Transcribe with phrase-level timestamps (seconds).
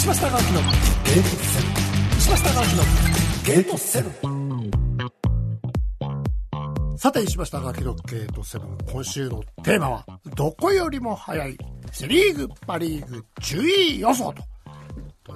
[0.00, 0.36] 石橋貴明の
[1.04, 1.72] ゲートセブン。
[2.16, 2.82] 石橋貴明の
[3.44, 4.10] ゲートセブン。
[6.96, 8.78] さて石橋貴明のゲートセブン。
[8.90, 11.54] 今週のテーマはどこよりも早い
[11.92, 14.42] セリーグパリーグ順位予想と。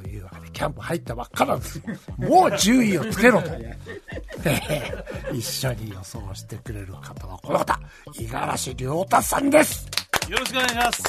[0.01, 1.83] というわけでキャンプ入ったばっかなんです。
[2.17, 3.51] もう順位をつけろと。
[5.31, 9.87] 一緒に予想してくれる方はこの方五十嵐亮太さんです。
[10.31, 11.03] よろしくお願いします。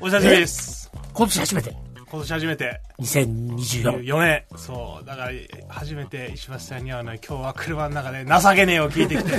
[0.00, 0.90] お久しぶりです。
[1.12, 4.44] 今年初めて今年初めて、2024 4年。
[4.56, 5.04] そう。
[5.04, 5.30] だから、
[5.68, 9.32] 初めて石橋さんにはね、今日は車の中で情けねえを聞いてきて、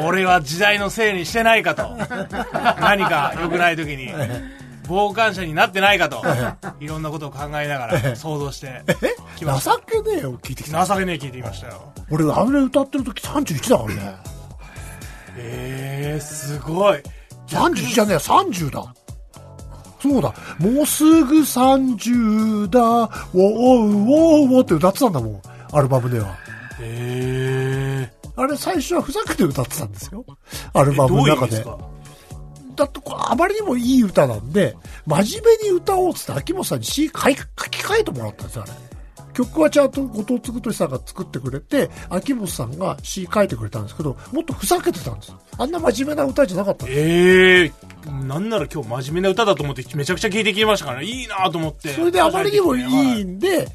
[0.04, 1.96] 俺は時代のせいにしてないかと。
[2.80, 4.12] 何か良くない時に、
[4.86, 6.22] 傍観者になってないかと。
[6.80, 8.82] いろんなことを考えながら想像して
[9.36, 9.72] きました。
[9.72, 11.92] 情けねえよ聞いてきた情けねえ聞いてきましたよ。
[12.10, 14.16] 俺あれ歌ってる時31だからね
[15.38, 17.02] えー、すごい。
[17.48, 18.94] 31じゃねえ30だ
[20.00, 20.32] そうだ。
[20.58, 22.80] もうすぐ30だ。
[22.80, 25.42] ウォーウォーウォーって歌ってたんだもん。
[25.72, 26.36] アルバムでは。
[26.80, 30.24] えあれ最初はふざけて歌ってたんですよ。
[30.72, 31.64] アルー、バムの中で。
[32.76, 38.72] だってこれあまりにもいい歌なんで真面目に歌おうっつって秋元さんに詩書き換えてもらったんですよあれ
[39.38, 47.88] 曲はちゃんと後藤嗣俊さんが作ってくれて秋元さんが詩書いてくれたんですけどもっとふざけてたんですあんな真面目な歌じゃなかったんですええ
[48.26, 51.06] なんなら今日真面目な歌だと思ってめちゃくちゃ聴いてきましたからね。
[51.06, 51.90] いいなと思って。
[51.90, 53.24] それであまりにもいいい。
[53.24, 53.68] んで、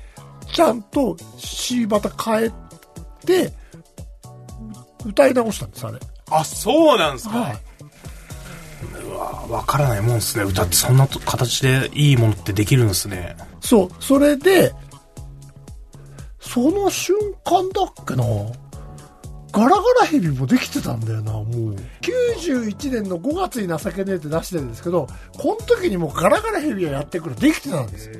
[0.53, 2.51] ちゃんと詩また変え
[3.25, 3.53] て、
[5.05, 5.99] 歌い直したんです、あれ。
[6.31, 7.37] あ、そうなんですか。
[7.39, 7.57] はい。
[9.49, 10.43] わからないもんですね。
[10.43, 13.35] 歌ってそんなと形でいいものってできるんですね。
[13.61, 14.73] そう、それで、
[16.43, 18.23] その瞬間だっけな、
[19.51, 21.43] ガラガラヘビもできてたんだよな、もう。
[22.01, 28.13] 91年の5月に情けねえって出してるんですけど、この時にもうガラガラヘビがやってくる、できてたんですよ。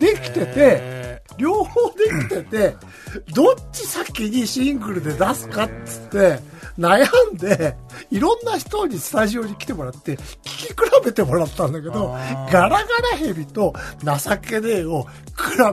[0.00, 1.03] できてて、え
[1.36, 2.76] 両方できてて、
[3.34, 6.38] どっち先にシングルで出すかっつって、
[6.78, 7.76] 悩んで、
[8.10, 10.74] いろんな人にスタジオに来てもらって、聞き比
[11.04, 12.16] べてもらったんだけど
[12.50, 12.84] ガラガラ
[13.16, 15.08] ヘビと情けねえを比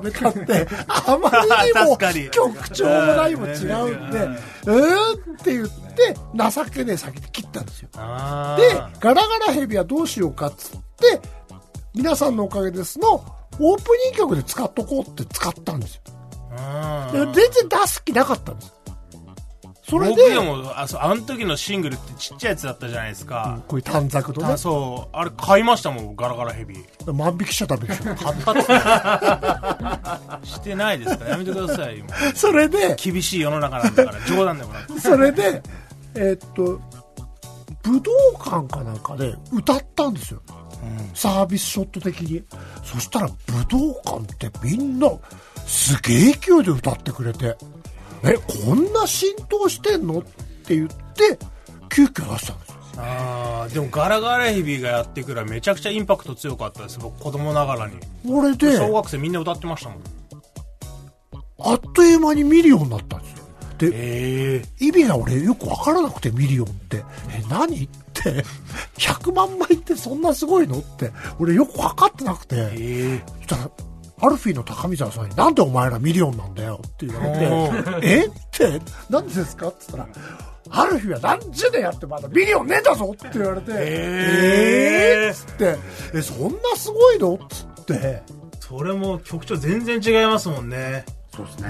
[0.03, 1.97] べたって、あまりにも
[2.31, 7.89] 曲調もないも違うんで、うーんって言って、情けねえ先に切ったんですよ。
[7.95, 11.19] あで、ガラガラヘビはどうしようかっつって、
[11.93, 13.23] 皆さんのおかげですの、
[13.61, 16.01] オープニング曲で使っとこうって使ったんですよ。
[17.11, 18.73] 全然出す気なかったんです。
[19.91, 23.61] それ僕で、でも、ああの時のシングルってちっちゃいやつだったじゃないですか。
[23.67, 25.15] こういう短冊とねあ、そう。
[25.15, 26.77] あれ買いましたもん、ガラガラヘビ。
[27.13, 28.03] 万引きしちゃダメでしょ。
[28.03, 28.55] 買ったっ
[30.41, 30.47] て。
[30.47, 32.01] してないですから、やめてください。
[32.35, 34.99] それで、厳しい世の中なんだから、冗談でもなく。
[34.99, 35.61] それで、
[36.15, 36.79] えっと、
[37.83, 40.41] 武道館かなんかで歌ったんですよ。
[41.13, 42.43] サービスショット的に。
[42.83, 43.35] そしたら武
[43.69, 45.09] 道館ってみんな
[45.65, 47.55] すげえ勢いで歌ってくれて、
[48.23, 48.33] え、
[48.65, 50.19] こんな浸透してんの？
[50.19, 50.23] っ
[50.63, 51.39] て言って、
[51.89, 52.75] 急遽出したんですよ。
[52.97, 56.99] あーでもガラガラヘビがやってくるめちゃくちゃインパクト強かったです。
[56.99, 57.95] 僕子供ながらに。
[58.27, 59.99] これで、小学生みんな歌ってましたもん。
[61.63, 63.37] あっという間にミリオンになったんですよ。
[63.77, 67.03] で、ええ意味が俺よくわからなくてミリオンって、え、
[67.49, 68.43] 何って、
[68.97, 70.79] 100万枚ってそんなすごいの？
[70.79, 73.21] って、俺よくわかってなくて、え。
[73.37, 73.71] そしたら、
[74.19, 78.25] アルフィーの高見沢さんに、なんでお前らミリオンなんだよって言われて、え？
[78.25, 79.69] って、なんでですか？
[79.69, 80.11] って言った
[80.73, 85.25] ら、アルフィーは何十年やってまだミリオンねえんだぞって言われて、え。
[85.25, 85.77] ーえーっつって、
[86.13, 87.33] え、そんなすごいの？
[87.35, 88.21] っつって、
[88.59, 91.05] それも曲調全然違いますもんね。
[91.35, 91.69] そうですね。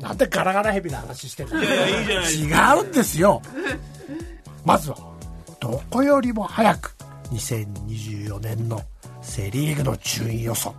[0.00, 1.62] なんでガラガラヘビの話してるの？
[1.62, 3.42] いやいやいいじゃないです違うんですよ。
[4.64, 4.96] まずは、
[5.64, 6.94] どこよりも早く、
[7.32, 8.82] 2024年の
[9.22, 10.74] セリーグの順位予想。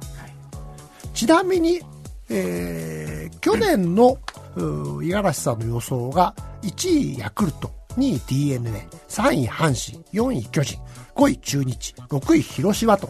[1.12, 1.82] ちなみに、
[2.30, 4.20] えー去年の
[4.56, 10.80] 五十嵐さんの予想が1位ヤクルト、2位 DNA、3位阪神、4位巨人、
[11.16, 13.10] 5位中日、6位広島と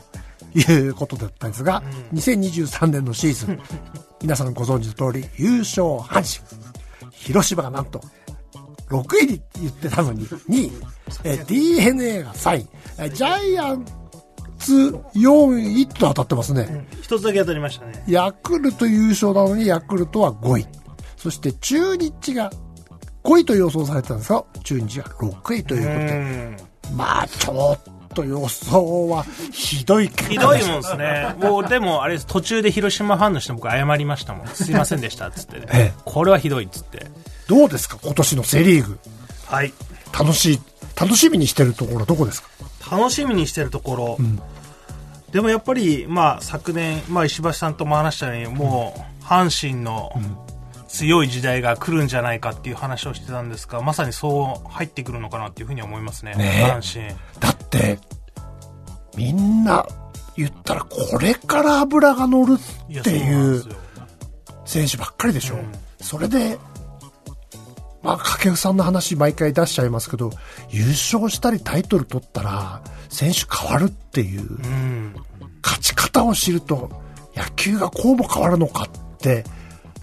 [0.54, 1.84] いうことだったんですが、
[2.14, 3.60] 2023年のシーズン、
[4.22, 6.42] 皆さんご存知の通り優勝阪
[7.02, 8.00] 神、広島がなんと
[8.90, 10.72] 6位に言ってたのに2位、
[11.24, 12.68] えー DNA が3位、
[13.00, 13.86] えージャイアン
[14.60, 14.74] ツ
[15.16, 16.88] 4位と当たってますね。
[17.02, 18.04] 一つだけ当たりましたね。
[18.08, 20.68] ヤクルト優勝なのにヤクルトは5位。
[21.18, 22.52] そして中日が
[23.24, 26.58] 5位と予想されてたんですが、中日が6位ということで、
[26.92, 26.98] うん。
[26.98, 27.80] まあちょっ
[28.14, 31.36] と予想はひどい結ひどいもんですね。
[31.40, 32.28] もうでもあれです。
[32.28, 34.48] 途中で広島ファンの人に僕謝りましたもん。
[34.48, 35.94] すいませんでしたっつって、 ええ。
[36.06, 37.08] これはひどいっつって
[37.48, 37.98] どうですか？
[38.02, 39.00] 今年のセリーグ。
[39.46, 39.74] はい。
[40.18, 40.60] 楽しい、
[41.00, 42.50] 楽しみにしてるところどこですか？
[42.98, 44.18] 楽しみにしてるところ、
[45.32, 50.12] でもやっぱり、まあ、昨年、まあ、石橋さんとも話したように、もう、阪神の
[50.88, 57.14] 強い時代が来るんじゃないかっていう話をしてたんですが、まさにそう入ってくるのかなっていうふうに思いますね、ね阪神。
[57.40, 58.00] だって、
[59.18, 59.86] みんな
[60.38, 63.64] 言ったらこれから油が乗るっていう
[64.66, 65.56] 選手ばっかりでしょ。
[65.56, 65.72] うん。
[66.00, 66.60] それで、
[68.06, 70.30] まあ、掛布さんの話毎回出しちゃいますけど、
[70.70, 75.16] 優勝したりタイトル取ったら、選手変わるっていう、うん。
[75.64, 76.92] 勝ち方を知ると、
[77.36, 79.44] 野球がこうも変わるのかって、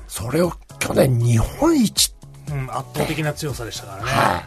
[0.08, 2.12] それを去年日本一、
[2.50, 4.10] うん、圧倒的な強さでしたからね。
[4.10, 4.42] は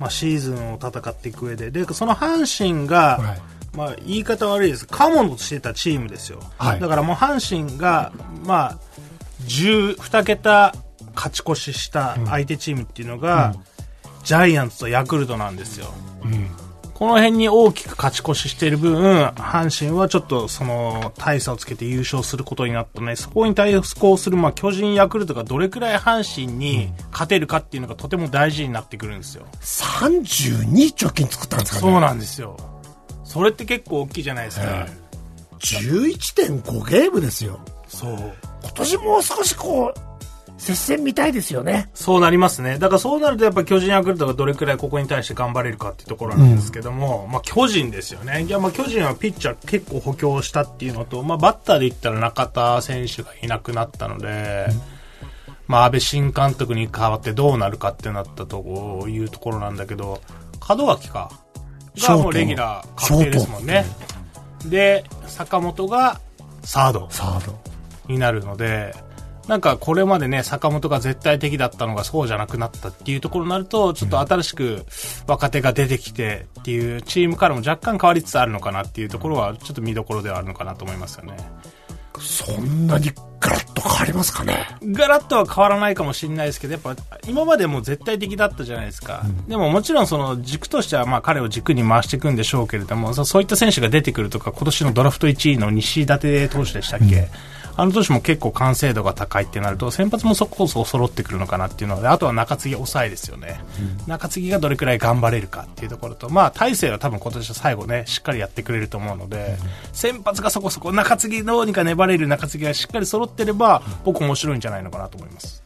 [0.00, 1.70] まあ、シーズンを戦っていく上で。
[1.70, 3.40] で、その阪神が、はい
[3.76, 4.86] まあ、言い方悪いです。
[4.86, 6.40] カモとしてたチームですよ。
[6.58, 8.12] はいだからもう阪神が、
[8.44, 8.78] まあ、
[9.46, 10.74] 10、2桁
[11.16, 13.54] 勝ち越しした相手チームっていうのが、
[14.22, 15.92] ジャイアンツとヤクルトなんですよ。
[16.24, 16.50] うん
[16.96, 23.16] この辺に大きく勝ち越ししている分、阪神はちょっとその大差をつけて優勝することになったね。
[23.16, 29.44] そこに対抗する、まあ、巨人、ヤクルトがどれくらい阪神に勝てるかっていうのがとても大事になってくるんですよ。
[29.60, 31.92] 32貯金作ったんですかね。
[31.92, 32.56] そうなんですよ。
[33.24, 34.66] それって結構大きいじゃないですか。
[34.66, 35.06] はい
[35.58, 37.60] 11.5ゲームですよ。
[37.88, 38.12] そう。
[38.62, 40.15] 今年もう少しこう、
[40.58, 41.90] 接戦見たいですよね。
[41.94, 42.78] そうなりますね。
[42.78, 48.44] だからそうなるとやっぱ巨人ヤクルトがどれくらいここに対して頑張れるかっていうところなんですけども、まあ巨人ですよね。
[48.44, 54.66] いやまあ巨人はピッチャー結構補強したっていうのと、まあバッターで言ったら中田選手がいなくなったので、
[55.66, 60.20] まあ安倍新監督に代わってどうなるかってなったというところなんだけど、
[60.68, 61.30] 門脇か。
[61.98, 63.84] がもうレギュラー確定ですもんね。
[64.66, 66.20] で、坂本が
[66.62, 67.08] サード。
[67.10, 67.58] サード。
[68.08, 68.94] になるので、
[69.48, 74.84] なんかこれまでね、坂本が絶対的だったのがそうじゃなくなったっていうところになると、ちょっと新しく
[75.26, 81.36] 若手が出てきてっていうチームからも若干変わりつつあるのかなっていうところは、ちょっと見どころではあるのかなと思いますよね。
[82.18, 84.66] そんなにガラッと変わりますかね？
[84.82, 86.96] ガラッとは変わらないかもしれないですけど、やっぱ
[87.28, 89.22] 今までも絶対的だったじゃないですか。
[89.46, 97.28] でももちろんその軸としてはまあ彼を軸に回していくんでしょうけれども、そそういった選手が出てくるとか、今年のドラフト1位の西舘投手でしたっけ、
[97.76, 103.60] あの投手も結構完成度が高いってなると、先発もそこそこ揃ってくるのかなっていうので、あとは中継ぎ抑えですよね。
[104.06, 109.58] 中継ぎがどれくらい頑張れるかっていうところと、まあ大勢は多分今年は最後ね、しっかりやってくれると思うので、
[109.92, 115.62] 先発がそこそこ中継ぎどうにか粘れる中継ぎがしっかり揃ってれば、僕面白いんじゃないのかなと思います。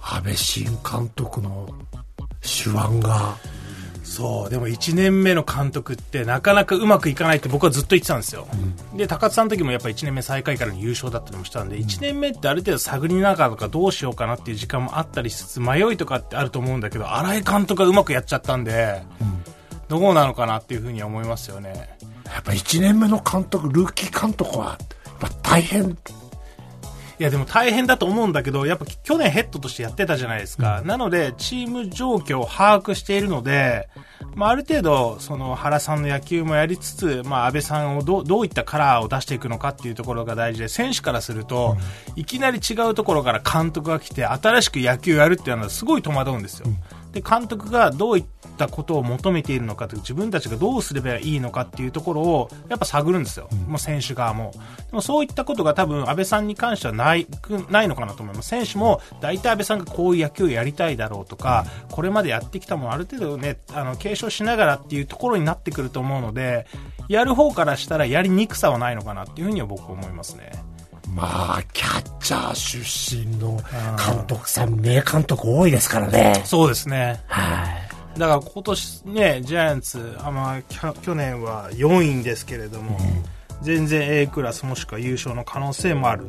[0.00, 1.68] 安倍新監督の
[2.40, 3.36] 手腕が、
[4.06, 8.46] そう、でも1年目の監督ってなかなかうまくいかないって僕はずっと言ってたんですよ。
[8.94, 19.02] で、高津さんの時もやっぱ1年目最下位からの優勝だったりもしたんで、1年目ってある程度探りながらとかどうしようかなっていう時間もあったりしつつ、迷いとかってあると思うんだけど、新井監督がうまくやっちゃったんで、
[19.88, 21.96] どうなのかなっていうふうには思いますよね。
[22.26, 24.78] やっぱ1年目の監督、ルーキー監督は、
[25.20, 25.98] やっぱ大変。
[27.18, 30.82] いやでも大変だと思うんだけど、やっぱ去年ヘッドとしてやってたじゃないですか。
[30.84, 33.88] なので、チーム状況を把握しているので、
[34.34, 41.78] まあある程度、その原さんの野球もやりつつ、まあ安倍さんをどうどういったカラーを出していくのかっていうところが大事で、選手からすると、
[42.16, 46.66] いきなり違うところから監督が来て、新しく野球をやるっていうのはすごい戸惑うんですよ。
[47.16, 48.24] で、監督がどういっ
[48.58, 54.52] たことを求めているのかという自分たちがどうすればいいのかっていうところをやっぱ探るんですよ、もう選手側も。
[54.90, 58.50] でもそういったことが多分安倍さんに関してはないくないのかなと思います。
[58.50, 66.66] 選手も大体安倍さんがこういう野球をやりたいだろうとか、これまでやってきたものある程度ねあの継承しながらっていうところになってくると思うので
[67.08, 70.52] やる方からしたらやりにくさはないのかなっていうふうには僕は思いますね
[71.16, 73.58] まあ、キャッチャー出身の
[73.96, 76.42] 監督さん、名監督多いですからね。
[76.44, 77.64] そうですねは
[78.14, 78.18] い。
[78.18, 82.98] だから今年ね、ジャイアンツ、あまあ、去年は4位ですけれども、
[83.62, 86.26] 全然 A クラスもしくは優勝の可能性もある。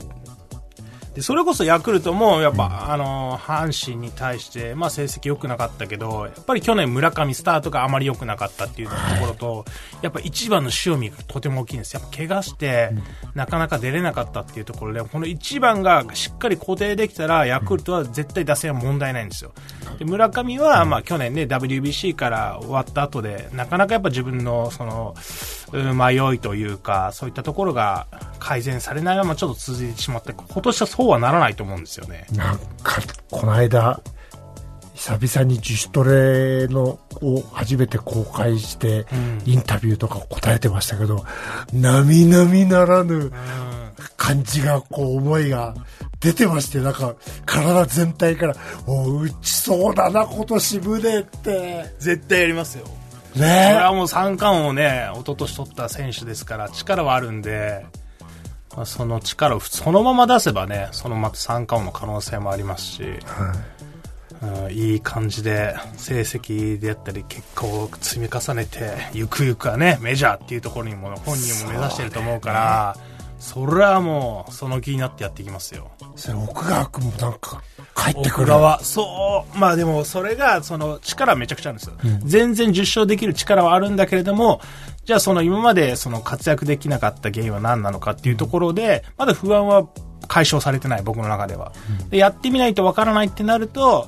[1.18, 9.66] でそれこそヤクルトもやっぱ、あの阪神に対して、まあ、成績良くなかったけどやっぱり去年村上スタートがあまり良くなかったっていうところと、
[10.04, 11.96] やっぱ一番の塩見がとても大きいんです。
[11.96, 12.92] やっぱ怪我して、
[13.34, 19.54] なかなか出れなかったっていうところでこの一番がしっかり固定できたらヤクルトは絶対打線は問題ないんですよ。
[19.98, 25.16] で村上は、まあ、去年ね WBC から終わった後でなかなかやっぱ自分のその
[25.74, 28.08] うん迷いというかそういったところが
[28.40, 32.28] 改善されないままちょっと続いてしまって今年はそうはならないと思うんですよね。
[32.34, 34.02] なんか、この間、
[34.94, 39.06] 久々に自主トレのを初めて公開して、
[39.46, 41.24] インタビューとか答えてましたけど、
[41.72, 43.32] 並々ならぬ
[44.18, 45.76] 感じが、こう、思いが
[46.20, 51.96] 出てまして、なんか、体全体から、お打ちそうだな、今年胸って。
[52.00, 52.86] 絶対やりますよ。
[53.34, 58.07] それねはもう三冠をね、一昨年取った選手ですから、力はあるんで、まあ、
[58.86, 63.18] その力をそのまま出せばね、そのまた三冠王の可能性もありますし、うん
[64.70, 72.96] いい感じで成績であったり結果を積み重ねてゆくゆくはねメジャーっていうところにも本人も目指してると思うから
[73.40, 75.92] それはもうその気になってやっていきますよ。
[76.16, 77.62] それ奥川君もなんか
[77.96, 78.44] 帰ってくる。
[78.44, 84.62] 奥川そうまあでもそれがその力はめちゃくちゃあるんですよ、全然10勝できる力はあるんだけれども
[85.06, 89.88] じゃあその今までその活躍できなかった原因は何なのかっていうところでまだ不安は
[90.28, 91.72] 解消されてない僕の中では、
[92.10, 94.08] でやってみないとわからないってなると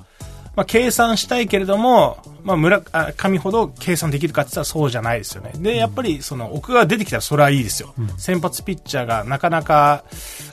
[0.59, 5.53] まあ、計算したいけれども、まあ、村あ上ほど計算できるかって言ったらそうじゃないですよね。
[5.55, 7.93] で、やっぱりその奥が出てきたらそれはいいですよ。
[8.17, 10.03] 先発ピッチャーがなかなか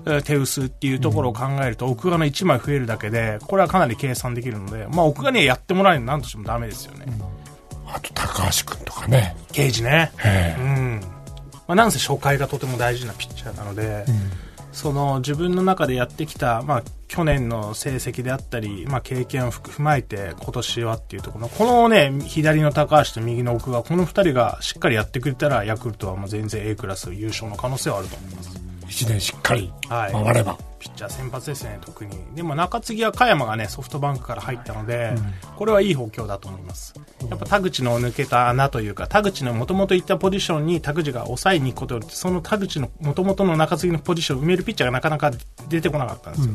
[0.07, 7.07] えー手薄っていうところを考えると、奥がの1枚増えるだけで、これはかなり計算できるので、まあ、奥がにはやってもらえるのなんとしてもダメですよね。
[7.89, 9.37] あと高橋君とかね。
[9.51, 10.13] 刑事ね。
[10.25, 11.01] えうん。
[11.67, 14.05] まあ、なんせ初回がとても大事なピッチャーなので、
[14.71, 28.67] その自分の中でやってきた、まあ、去年の成績であったり、まあ、経験を踏まえて今年はっていうところこのね左の高橋と右の奥がこの2人がしっかりやってくれたらヤクルトはもう全然 A クラス優勝の可能性はあると思います。
[28.89, 30.13] 一年しっかりはい。
[30.13, 30.57] 回れば。
[30.79, 32.17] ピッチャー先発ですね特に。
[32.35, 35.15] でも中継ぎは加山がねソフトバンクから入ったので、
[35.57, 36.95] これはいい補強だと思います。
[37.29, 45.33] やっぱ田口の抜けた穴というか田口のもともといったポジションに田口が抑えに行くことによってその田口のもともとの中継ぎのポジションを埋めるピッチャーがなかなか
[45.69, 46.55] 出てこなかったんですよ、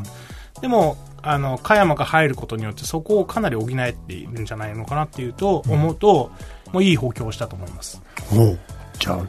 [0.60, 6.32] でもあの加山が入ることによってそこをかなり補えているんじゃないのかなっていうと、思うと
[6.72, 8.02] もういい補強をしたと思います。
[8.36, 8.60] おう。
[9.00, 9.20] じゃあ、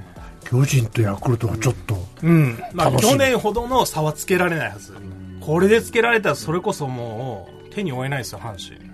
[0.45, 3.11] 巨人とヤクルトはちょっと、うん、まあ、楽しみ。
[3.13, 4.95] 去年ほどの差はつけられないはず、
[5.41, 8.91] これでつけられたらそれこそもう手に負えないですよ阪神。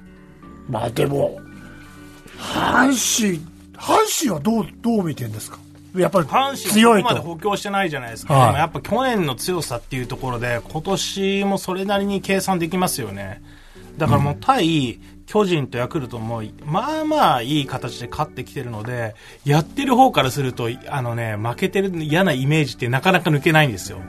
[0.69, 1.41] まあでも、
[2.39, 3.39] 阪神、
[3.77, 5.59] 阪神はどう、どう見てんですか？
[5.97, 7.27] やっぱり阪神強ここまでと。
[7.27, 8.55] 補強してないじゃないですか、はい。
[8.57, 13.43] やっぱ去年の強さっていうところで今年もそれなりに計算できますよね
[13.99, 19.15] だからもう対巨人とヤクルトもまあまあいい形で勝ってきてるので
[19.45, 24.01] やってる方からするとあのね負けてる嫌なイメージってなかなか抜けないんですよ、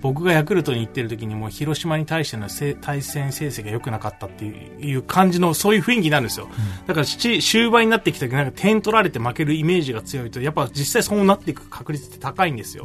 [0.00, 2.48] 僕がヤクルトに行ってる時にも広島に対しての
[2.80, 6.48] 対戦成績が良くなかったっていう感じのそういう雰囲気なんですよ、
[6.86, 12.84] だから終盤になってきた時なんか点取られて負けるイメージが強いとやっぱ実際そうなっていく確率って高いんですよ、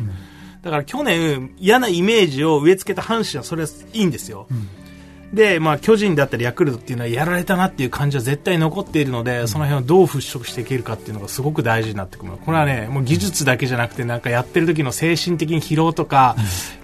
[0.61, 4.47] だから去年嫌なイメージを植え付けた阪神はそれはいいんですよ、
[5.33, 12.33] で、まあ、巨人だったりヤクルトっていうのはやられたなっていう感じは絶対残っているので、その辺をどう払拭していけるかっていうのがすごく大事になってくる。
[12.33, 16.35] これはね、もう技術だけじゃなくて、なんかやってる時の精神的に疲労とか、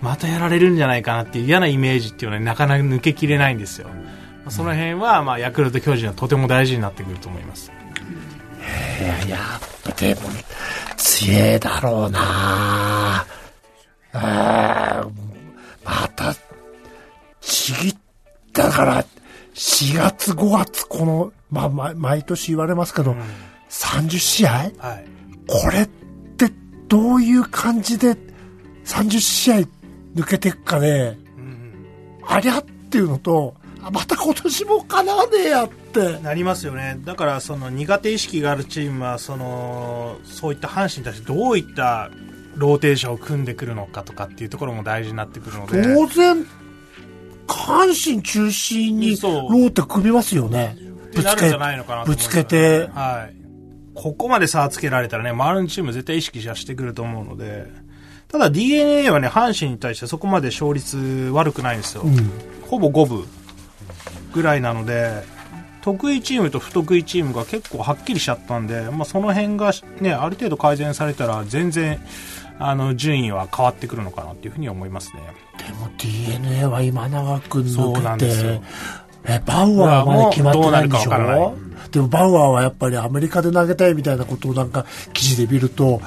[0.02, 3.90] またやられるんじゃないかなっていう嫌なイメージっていうのは、ね、なかなか抜けきれないんですよ。
[3.90, 3.94] ま
[4.48, 7.70] あその辺は、まあ、ヤクルト巨人はとても大事になってくると思います。
[9.02, 10.22] いや、やっぱでも、
[10.96, 13.26] 強えだろうな
[14.14, 15.10] あー
[15.84, 16.34] また、
[17.42, 17.96] ちぎっ
[18.58, 19.06] たから、
[19.54, 23.16] 4月5月、この、まあ、ま毎年言われますけど、
[23.70, 24.52] 30試合？
[24.52, 24.72] はい。
[25.48, 25.88] これっ
[26.38, 26.52] て
[26.90, 28.18] どういう感じで
[28.86, 29.58] 30試合
[30.16, 31.18] 抜けていくかね、
[32.28, 36.20] ありゃっていうのと、あまた今年もかなわねえやって。
[36.20, 37.00] なりますよね。
[37.06, 42.10] だから、その苦手意識があるチームは、その、そういった阪神に対してどういった
[42.56, 45.82] ローテーションを組んでくるのかとかっていうところも大事になってくるので。
[45.82, 46.46] 当然、
[47.48, 50.78] 阪神中心にローテ組みますよね。
[51.14, 51.58] ぶつけ
[52.06, 53.38] ぶつけて、はい。
[53.96, 57.66] ここまで差をつけられたらね、周りのチーム絶対意識してくると思うので、
[58.28, 60.98] ただ DNA はね、阪神に対してそこまで勝率
[61.34, 62.04] 悪くないんですよ。
[62.04, 63.26] うん、ほぼ五分
[64.34, 65.24] ぐらいなので、
[65.82, 72.00] 得意チームと不得意チームが結構はっきりしちゃったんで、まあ、その辺がね、ある程度改善されたら全然、
[72.60, 75.22] あの、順位は変わってくるのかなっていうふうに思いますね。
[75.58, 78.62] でも DNA は今永君抜けて、
[79.26, 86.02] え、バウアーはまだ決まってないんでしどうでもバウアーはやっぱりアメリカで投げたいみたいなことをなんか記事で見ると、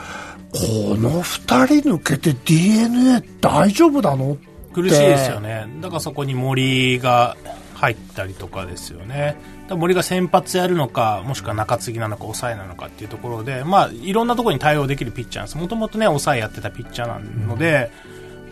[0.53, 4.37] この二人抜けて DNA 大丈夫なの？
[4.73, 5.67] 苦しいですよね。
[5.81, 7.37] だからそこに森が
[7.81, 9.37] 入ったりとかですよね。
[9.71, 15.57] 森が先発やるのか、もしくは中継ぎなのか抑えなのかっていうところで、まあ、いろんなところに対応できるピッチャーです。
[15.57, 17.91] もともとね、抑えやってたピッチャーなので、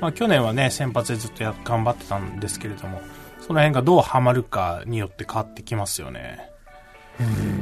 [0.00, 3.02] まあ、去年はね、先発でずっとや頑張ってたんですけれども、
[3.40, 6.48] その辺がどうハマるかによって変わってきますよね。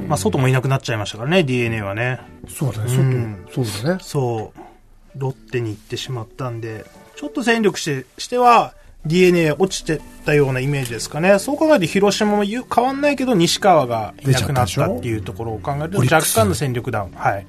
[0.06, 2.20] まあ、外もいなくなっちゃいましたからね、DNA はね。
[2.48, 3.98] そうだね、うん外、そうだね。
[4.02, 8.74] そう、ロッテに行ってしまったんで、ちょっと戦力してしては、
[9.06, 11.38] DNA 落ちてたようなイメージですかね。
[11.38, 17.12] そう考えると広島も変わんないけど、西川がいなくなったっていうところを考えると、若干の戦力ダウン。
[17.12, 17.46] はい。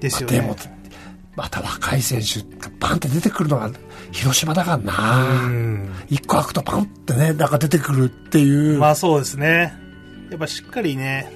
[0.00, 0.36] ですよね。
[0.36, 0.56] でも、
[1.36, 3.70] また若い選手がバンって出てくるのが
[4.10, 5.48] 広島だからな
[6.08, 8.78] 一個開くとパンってね、なんか出てくるっていう。
[8.78, 9.72] まあそうですね。
[10.30, 11.32] やっぱしっかりね、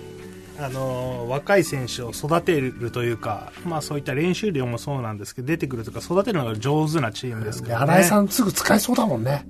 [0.63, 9.47] あの若い選手を育てるというか、まあ、そういった練習量もそうなんですけど出てくるとか育てるのが上手なチームですから、ね、新井さんすぐ使えそうだもんね。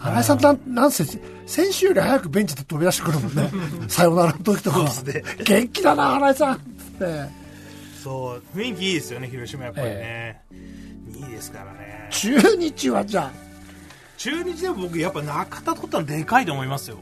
[0.00, 1.04] 新井さんなんなんせ
[1.46, 3.50] 選手より早くベンチで飛び出してくるもんね。
[3.86, 6.54] さよならの時とか、ね、元気だな新井さん。
[6.54, 7.42] って
[8.02, 12.08] そう雰囲気いいですよね広島やっぱりね、ええ、いいですからね。
[12.10, 13.30] 中日はじゃあ。
[14.16, 16.98] 中日でも僕やっぱ中田取ったのでかいと思いますよ。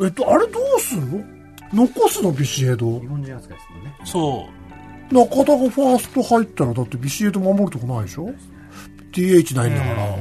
[0.00, 1.37] えっとあれどうすんの？
[1.72, 3.00] 残すのビシエド。
[3.00, 3.94] 日本人扱いですもんね。
[4.04, 4.48] そ
[5.10, 5.14] う。
[5.14, 8.30] 中田がファースト入ったらだってビシエド守るとこないでしょ
[9.12, 10.16] ？DH ないんだから、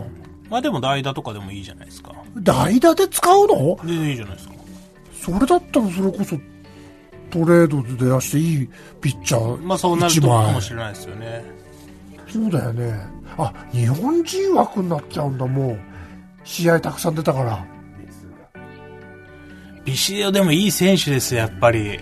[0.50, 2.14] まあでも代打とかでもいいじゃないですか。
[2.38, 3.78] 代打で使うの？
[3.84, 4.54] 全然いいじゃないですか。
[5.22, 6.38] それだったらそれこそ
[7.30, 8.70] トレードで出していい
[9.02, 11.44] ピッチャーまあそうなるとかもしれないですよね。
[12.30, 12.94] そうだよね。
[13.38, 15.80] あ日本人枠になっちゃうんだもう。
[16.46, 17.66] 試合たくさん出たから
[19.88, 22.02] ビシエドでもいい選手ですやっぱり。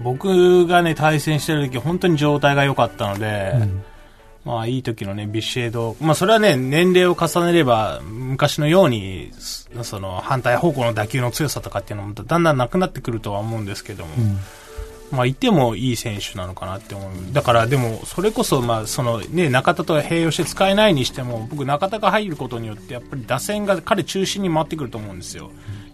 [0.00, 3.84] 僕がね、対戦してる時、本当に状態が良かったので、うん、
[4.44, 9.32] まあ、いい時のね、ビシエド、まあ、それはね、年齢を重ねれば、昔のように、
[9.82, 14.38] その、反対方向の打球の強さとかっていうのも、だんだんなくなってくるとは思うんですけども、うん
[15.10, 17.10] まあ、いてもいい選手なのかなって思う。
[17.32, 25.50] だから、でも、それこそ、まあ、そのね、中田と併用して使えないにしても、僕、中田が入ることによって、やっぱり打線が彼中心に回ってくると思うんですよ。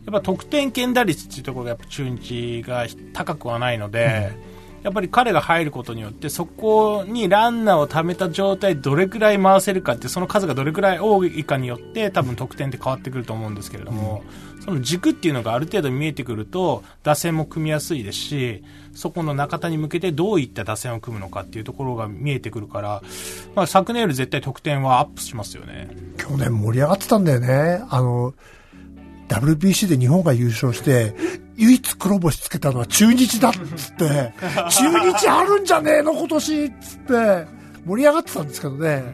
[0.06, 4.32] やっぱ得点圏打率っていうところがやっぱ中日が高くはないので、
[4.78, 14.22] うん、やっぱり彼が入ることによってそこにランナーを貯めた状態どれくらい回せるかってその数がどれくらい多いかによって多分得点って変わってくると思うんですけれども、
[14.56, 23.02] うん、その軸っていうのがある程度見えてくると打線も組みやすいですしそこの中田に向けてどういった打線を組むのかっていうところが見えてくるから、
[23.54, 25.88] まあ、昨年より絶対得点はアップしますよね。
[26.16, 27.82] 去年盛り上がってたんだよね。
[27.88, 28.34] あの
[29.30, 31.14] WBC で日本が優勝して、
[31.56, 34.32] 唯一黒星つけたのは中日だっつって、
[34.70, 37.46] 中日あるんじゃねえの今年っつって、
[37.86, 39.04] 盛り上がってたんですけどね。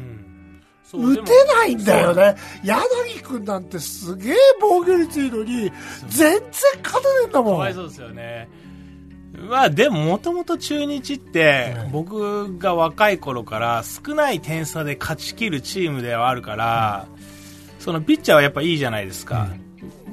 [0.94, 2.36] うん、打てないんだよね。
[2.64, 5.70] 柳君なんてすげえ防御率いいのに、
[6.08, 6.40] 全然
[6.82, 7.52] 勝てねえんだもん。
[7.54, 8.48] かわいそうですよね。
[9.50, 17.06] まあでももともと中日って僕が若い頃から少ない点差で勝ち切るチームではあるから、
[17.78, 19.48] そのピッチャーはやっぱいいじゃないですか。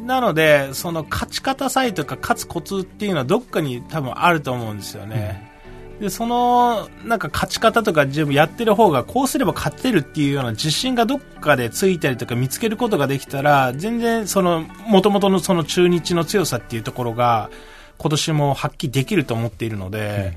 [0.06, 5.52] なので、その勝ち方さえとか勝つコツっていうのはどっかに多分あると思うんですよね。
[6.00, 17.50] で、その、なんか勝ち方とか自分やってる方がこうすれば勝てるっていうような自信がどっかでついたりとか見つけることができたら、全然その、元々のその中日の強さっていうところが、
[17.98, 20.34] 今年も発揮できると思っているので、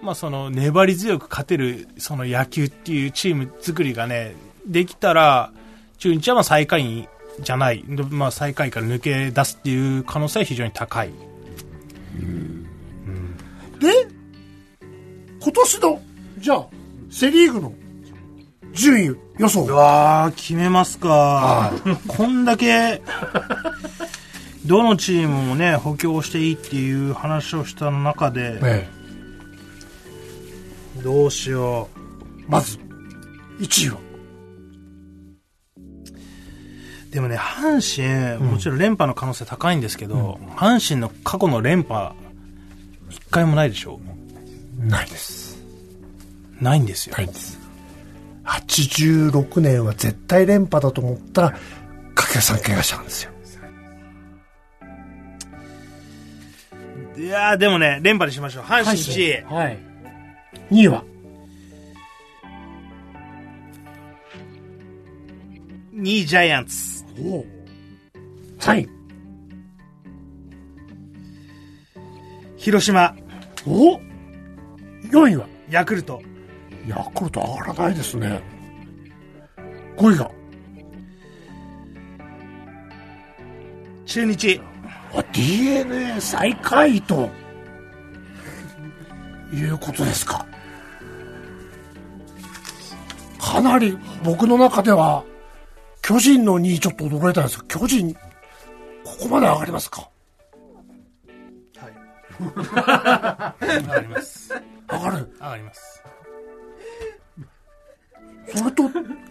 [0.00, 4.34] うん、まあその粘り強く勝てるその野球っていうチーム作りがね、
[4.66, 5.52] できたら、
[5.98, 7.08] 中日はまあ最下位
[7.40, 11.10] じゃない、まあ、最下位から抜け出すっていう可能性は非常に高い。
[12.18, 12.64] うん、
[13.78, 14.06] で、
[15.40, 16.02] 今年の、
[16.38, 16.66] じゃあ、
[17.10, 17.74] セ・リーグの
[18.72, 19.62] 順位予想。
[19.64, 21.72] うわ決めますか。
[22.06, 23.02] こんだけ、
[24.64, 28.88] どのチームもね、補強していいっていう話をした中で、え
[30.98, 32.50] え、どうしよう。
[32.50, 32.78] まず、
[33.58, 33.98] 1位は
[37.12, 42.14] でもね、阪神、もちろん連覇の可能性高いんですけど、うん、阪神の過去の連覇、
[43.10, 44.00] 一回もないでしょ？
[44.80, 45.62] うないです。
[46.58, 47.14] ないんですよ。
[47.14, 47.60] ないんです。
[48.44, 51.50] 86年は絶対連覇だと思ったら、
[52.14, 53.32] 掛布さん怪我したんですよ。
[57.18, 58.62] いやでもね、連覇にしましょう。
[58.62, 59.54] 阪神1位。
[59.54, 59.78] はい。
[60.70, 61.04] 2位は
[65.94, 67.01] ？2位ジャイアンツ。
[67.18, 67.44] お
[68.58, 68.88] 3位。
[72.56, 73.14] 広島。
[73.66, 73.98] お
[75.10, 75.46] !4 位は？
[75.68, 76.22] ヤクルト。
[76.86, 78.40] ヤクルト上がらないですね。
[79.96, 80.30] 5位が？
[84.06, 84.60] 中日。
[85.14, 87.28] あ、DNA 最下位と、
[89.52, 90.46] いうことですか。
[93.38, 95.24] かなり僕の中では
[96.02, 98.20] 巨人の2位ちょっと驚いたんですけど、巨人、こ
[99.22, 100.08] こまで上がりますか？
[101.78, 101.92] はい。
[103.80, 104.52] 上がります。
[104.90, 106.02] 上がる上がります。
[108.54, 108.88] それと、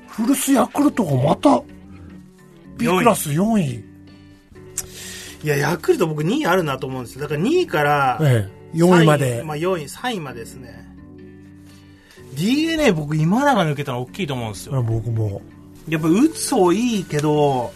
[0.07, 1.61] 古巣ヤクルトがまた、
[2.77, 3.83] B クラス4位。
[5.43, 7.21] いや、ヤクルト僕2位あるなと思うんですよ。
[7.23, 9.43] だから2位から、ええ、4位まで。
[9.43, 10.89] まあ4位、3位までですね。
[12.35, 14.81] DNA 僕今永抜けたの大きいと思うんですよ。
[14.81, 15.41] 僕も。
[15.87, 17.73] やっぱ打つ方いいけど、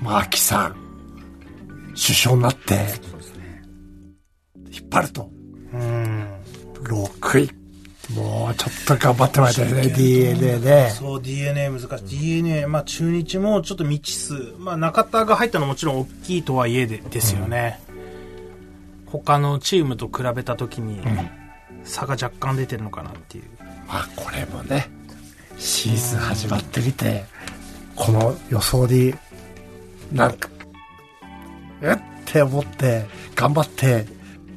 [0.00, 0.76] 牧さん、
[1.90, 2.74] 首相になって、
[4.70, 5.30] 引っ張ると、
[5.72, 6.26] うん。
[6.82, 7.50] 6位。
[8.14, 10.90] もうちょっと頑張ってもらいたいね、DNA ね。
[10.96, 12.18] そう、DNA 難しい。
[12.20, 14.34] DNA、まあ中日もちょっと未知数。
[14.58, 17.80] まあ中田が入ったのももちろん大きいとはいえでですよね。
[19.06, 21.00] 他のチームと比べたときに、
[21.82, 23.44] 差が若干出てるのかなっていう。
[23.86, 24.90] まあこれもね、
[25.58, 27.24] シーズン始まってみて、
[27.94, 29.14] この予想に、
[30.12, 30.48] なんか、
[31.82, 31.98] えっ？
[32.26, 34.06] て思って、頑張って、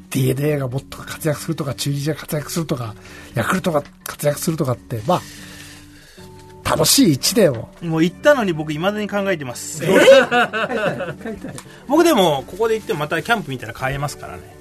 [0.09, 2.95] DNA がもっと活躍するとか、中日が活躍するとか、
[3.35, 7.69] ヤクルトが活躍するとかって、まあ、楽しい一年を。
[7.81, 9.83] もう行ったのに僕未だに考えてます。
[11.87, 14.58] 僕でも、ここで行ってもまたキャンプ見たら帰れますからね。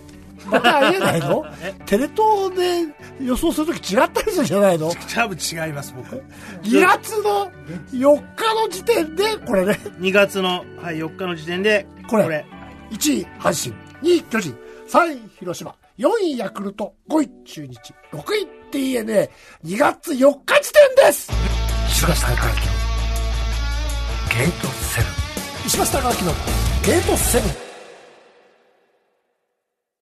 [0.50, 1.44] またありえないの？
[1.86, 4.92] テレ東で予想するとき違ったりするじゃないの？
[5.14, 6.22] 多分違います、僕。
[6.62, 7.50] 2月の
[7.92, 12.44] 4日の時点で、これね、2月の、はい、4日の時点で、これ。
[12.90, 14.56] 1位阪神、2位巨人、
[14.88, 17.78] 3位広島、4位ヤクルト、5位中日、
[18.12, 19.30] 6位 DNA、
[19.64, 20.14] 2月4
[20.46, 21.30] 日時点です！
[21.90, 22.42] 石橋貴明の
[24.30, 25.66] ゲート7。
[25.66, 26.34] 石橋貴明の
[26.82, 27.67] ゲート7。